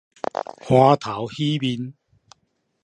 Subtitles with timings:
[0.63, 1.93] 歡頭喜面